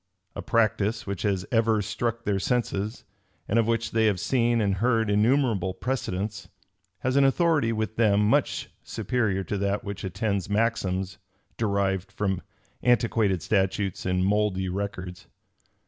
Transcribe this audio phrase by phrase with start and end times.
[0.35, 3.03] A practice which has ever struck their senses,
[3.47, 6.49] and of which they have seen and heard innumerable precedents,
[7.01, 11.19] has an authority with them much superior to that which attends maxims
[11.55, 12.41] derived from
[12.81, 15.27] antiquated statutes and mouldy records.